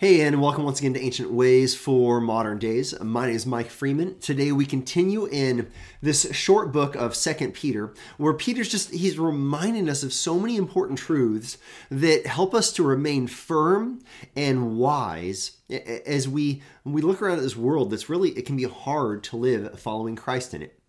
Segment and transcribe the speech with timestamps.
[0.00, 2.98] Hey, and welcome once again to Ancient Ways for Modern Days.
[3.02, 4.18] My name is Mike Freeman.
[4.18, 9.90] Today we continue in this short book of Second Peter, where Peter's just he's reminding
[9.90, 11.58] us of so many important truths
[11.90, 14.00] that help us to remain firm
[14.34, 18.64] and wise as we we look around at this world that's really it can be
[18.64, 20.79] hard to live following Christ in it.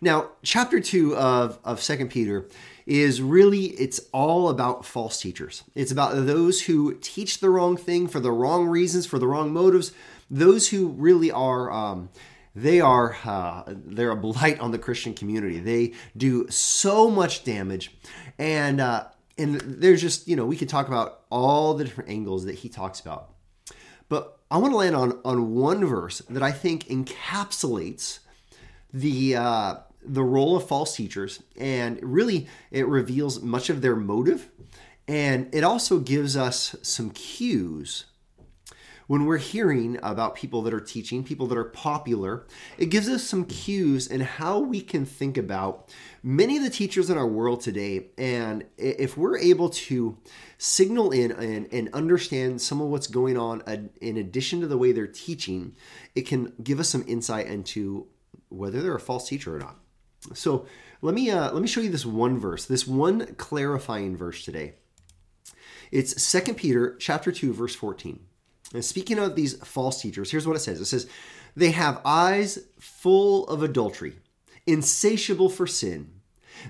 [0.00, 2.48] Now, chapter two of, of Second Peter
[2.86, 5.62] is really it's all about false teachers.
[5.74, 9.52] It's about those who teach the wrong thing for the wrong reasons, for the wrong
[9.52, 9.92] motives.
[10.30, 12.08] Those who really are um,
[12.54, 15.60] they are uh, they're a blight on the Christian community.
[15.60, 17.94] They do so much damage,
[18.38, 19.06] and uh,
[19.38, 22.68] and there's just you know we could talk about all the different angles that he
[22.68, 23.30] talks about,
[24.08, 28.18] but I want to land on on one verse that I think encapsulates
[28.92, 29.74] the uh,
[30.04, 34.50] the role of false teachers, and really it reveals much of their motive,
[35.06, 38.06] and it also gives us some cues
[39.12, 42.46] when we're hearing about people that are teaching, people that are popular,
[42.78, 47.10] it gives us some cues in how we can think about many of the teachers
[47.10, 48.06] in our world today.
[48.16, 50.16] And if we're able to
[50.56, 54.92] signal in and, and understand some of what's going on in addition to the way
[54.92, 55.76] they're teaching,
[56.14, 58.06] it can give us some insight into
[58.52, 59.76] whether they're a false teacher or not.
[60.34, 60.66] So
[61.00, 64.74] let me uh, let me show you this one verse, this one clarifying verse today.
[65.90, 68.20] It's Second Peter chapter 2 verse 14.
[68.72, 70.80] And speaking of these false teachers, here's what it says.
[70.80, 71.08] It says,
[71.56, 74.16] "They have eyes full of adultery,
[74.66, 76.20] insatiable for sin.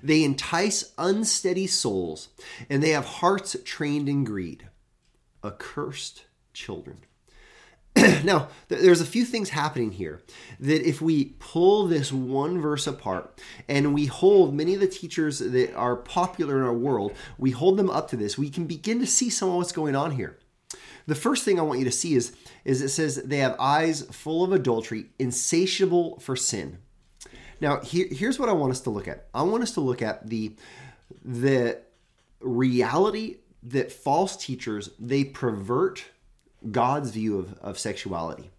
[0.02, 2.28] They entice unsteady souls,
[2.70, 4.69] and they have hearts trained in greed.
[5.44, 6.24] Accursed
[6.55, 7.05] children."
[8.25, 10.20] now, there's a few things happening here
[10.58, 15.39] that if we pull this one verse apart and we hold many of the teachers
[15.39, 18.98] that are popular in our world, we hold them up to this, we can begin
[19.00, 20.39] to see some of what's going on here.
[21.06, 24.03] The first thing I want you to see is, is it says they have eyes
[24.11, 26.78] full of adultery, insatiable for sin.
[27.61, 29.27] Now, here, here's what I want us to look at.
[29.34, 30.57] I want us to look at the
[31.24, 31.79] the
[32.40, 36.05] reality that false teachers they pervert
[36.70, 38.50] God's view of, of sexuality.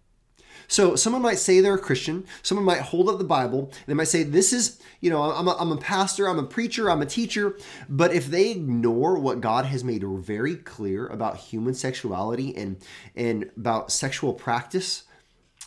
[0.66, 2.26] So someone might say they're a Christian.
[2.42, 3.72] Someone might hold up the Bible.
[3.86, 6.90] They might say, "This is, you know, I'm a, I'm a pastor, I'm a preacher,
[6.90, 11.74] I'm a teacher." But if they ignore what God has made very clear about human
[11.74, 12.78] sexuality and
[13.14, 15.04] and about sexual practice,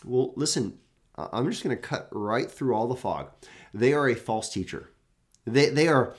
[0.04, 0.78] well, listen,
[1.16, 3.30] I'm just going to cut right through all the fog.
[3.74, 4.90] They are a false teacher.
[5.46, 6.14] They they are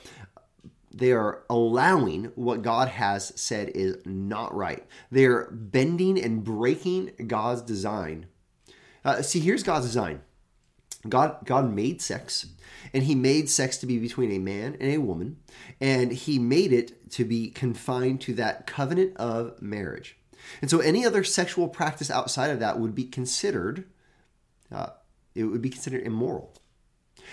[0.92, 4.84] they are allowing what God has said is not right.
[5.10, 8.26] They're bending and breaking God's design.
[9.04, 10.22] Uh, see, here's God's design.
[11.08, 12.46] God God made sex,
[12.92, 15.38] and He made sex to be between a man and a woman,
[15.80, 20.18] and He made it to be confined to that covenant of marriage.
[20.60, 23.84] And so, any other sexual practice outside of that would be considered,
[24.70, 24.88] uh,
[25.34, 26.52] it would be considered immoral.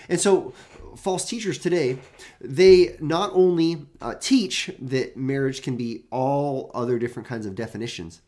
[0.08, 0.52] And so,
[0.96, 1.98] false teachers today,
[2.40, 8.20] they not only uh, teach that marriage can be all other different kinds of definitions,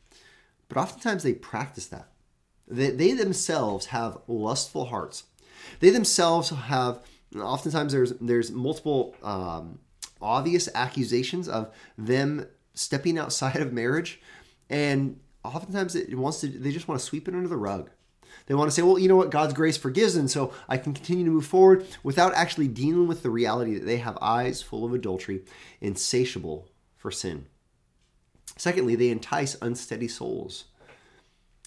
[0.69, 2.09] but oftentimes they practice that.
[2.69, 5.25] They, they themselves have lustful hearts.
[5.81, 7.01] They themselves have,
[7.37, 9.81] oftentimes, there's, there's multiple um,
[10.23, 14.21] obvious accusations of them stepping outside of marriage.
[14.69, 17.91] And oftentimes, it wants to, they just want to sweep it under the rug.
[18.47, 20.95] They want to say, well, you know what, God's grace forgives, and so I can
[20.95, 24.85] continue to move forward without actually dealing with the reality that they have eyes full
[24.85, 25.43] of adultery,
[25.81, 27.47] insatiable for sin.
[28.57, 30.65] Secondly, they entice unsteady souls.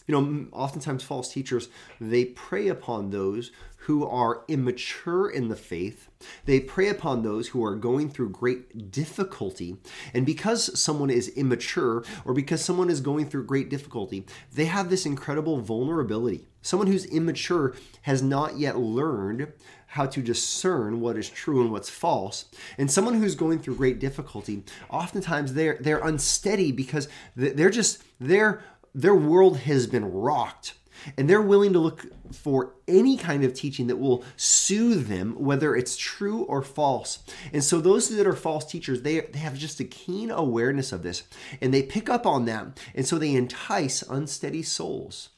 [0.08, 1.70] You know, oftentimes false teachers,
[2.00, 3.52] they prey upon those
[3.84, 6.10] who are immature in the faith.
[6.46, 9.78] They prey upon those who are going through great difficulty.
[10.14, 14.90] And because someone is immature or because someone is going through great difficulty, they have
[14.90, 16.46] this incredible vulnerability.
[16.62, 19.52] Someone who's immature has not yet learned
[19.88, 22.46] how to discern what is true and what's false.
[22.78, 28.64] And someone who's going through great difficulty, oftentimes they're they're unsteady because they're just their
[28.94, 30.74] their world has been rocked
[31.18, 35.76] and they're willing to look for any kind of teaching that will soothe them, whether
[35.76, 37.20] it's true or false.
[37.52, 41.04] And so those that are false teachers, they, they have just a keen awareness of
[41.04, 41.24] this
[41.62, 42.80] and they pick up on that.
[42.96, 45.30] And so they entice unsteady souls.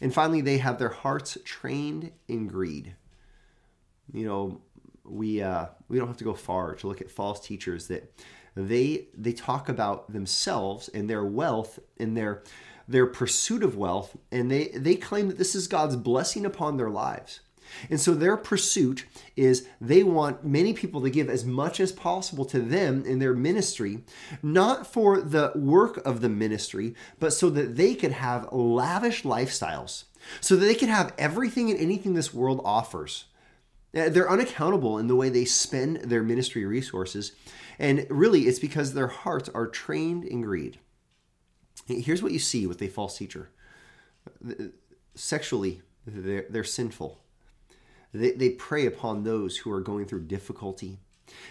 [0.00, 2.96] And finally, they have their hearts trained in greed.
[4.12, 4.62] You know,
[5.04, 8.12] we uh, we don't have to go far to look at false teachers that
[8.54, 12.42] they they talk about themselves and their wealth and their
[12.88, 16.90] their pursuit of wealth, and they, they claim that this is God's blessing upon their
[16.90, 17.40] lives.
[17.88, 22.44] And so their pursuit is they want many people to give as much as possible
[22.46, 24.04] to them in their ministry,
[24.42, 30.04] not for the work of the ministry, but so that they could have lavish lifestyles,
[30.40, 33.24] so that they could have everything and anything this world offers.
[33.94, 37.32] Uh, they're unaccountable in the way they spend their ministry resources.
[37.78, 40.78] And really, it's because their hearts are trained in greed.
[41.86, 43.50] Here's what you see with a false teacher
[45.14, 47.22] sexually, they're, they're sinful
[48.12, 50.98] they, they prey upon those who are going through difficulty.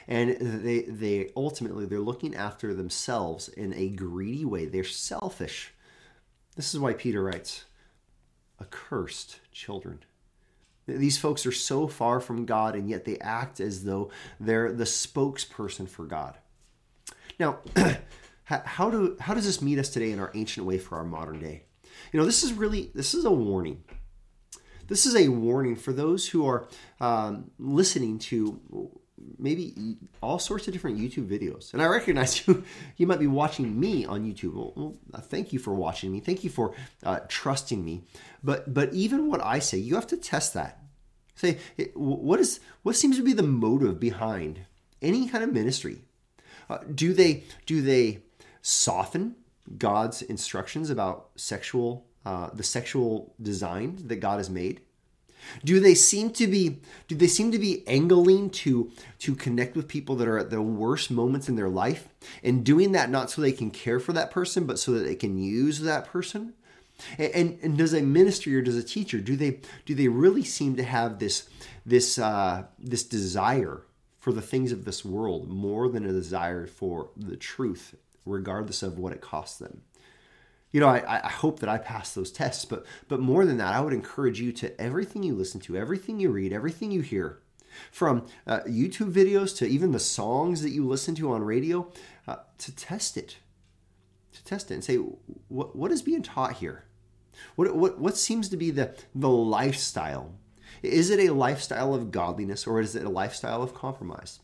[0.07, 4.65] And they, they ultimately, they're looking after themselves in a greedy way.
[4.65, 5.73] They're selfish.
[6.55, 7.65] This is why Peter writes,
[8.59, 10.03] accursed children.
[10.87, 14.83] These folks are so far from God, and yet they act as though they're the
[14.83, 16.37] spokesperson for God.
[17.39, 17.59] Now,
[18.43, 21.39] how do how does this meet us today in our ancient way for our modern
[21.39, 21.63] day?
[22.11, 23.83] You know, this is really this is a warning.
[24.87, 26.67] This is a warning for those who are
[26.99, 28.59] um, listening to
[29.41, 31.73] maybe all sorts of different YouTube videos.
[31.73, 32.63] And I recognize you
[32.97, 34.53] you might be watching me on YouTube.
[34.53, 36.19] Well, uh, thank you for watching me.
[36.19, 36.73] Thank you for
[37.03, 38.03] uh, trusting me.
[38.43, 40.79] But but even what I say, you have to test that.
[41.35, 41.57] Say
[41.95, 44.61] what is what seems to be the motive behind
[45.01, 46.03] any kind of ministry?
[46.69, 48.19] Uh, do they do they
[48.61, 49.35] soften
[49.77, 54.81] God's instructions about sexual uh, the sexual design that God has made?
[55.63, 59.87] Do they seem to be do they seem to be angling to to connect with
[59.87, 62.07] people that are at the worst moments in their life
[62.43, 65.15] and doing that not so they can care for that person but so that they
[65.15, 66.53] can use that person?
[67.17, 70.43] And, and, and does a ministry or does a teacher do they do they really
[70.43, 71.49] seem to have this
[71.85, 73.81] this uh, this desire
[74.21, 78.99] for the things of this world more than a desire for the truth, regardless of
[78.99, 79.81] what it costs them?
[80.71, 83.73] You know, I, I hope that I pass those tests, but but more than that,
[83.73, 87.39] I would encourage you to everything you listen to, everything you read, everything you hear,
[87.91, 91.91] from uh, YouTube videos to even the songs that you listen to on radio,
[92.27, 93.37] uh, to test it,
[94.33, 94.95] to test it and say,
[95.49, 96.85] what what is being taught here?
[97.55, 100.35] What what what seems to be the the lifestyle?
[100.81, 104.39] Is it a lifestyle of godliness or is it a lifestyle of compromise?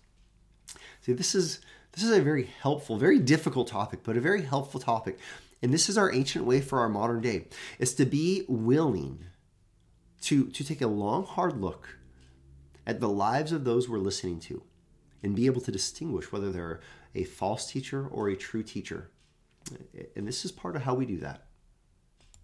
[1.01, 1.61] See, this is
[1.93, 5.19] this is a very helpful, very difficult topic, but a very helpful topic
[5.61, 7.47] and this is our ancient way for our modern day,
[7.79, 9.25] is to be willing
[10.21, 11.97] to, to take a long, hard look
[12.85, 14.63] at the lives of those we're listening to
[15.23, 16.79] and be able to distinguish whether they're
[17.15, 19.09] a false teacher or a true teacher.
[20.15, 21.46] And this is part of how we do that.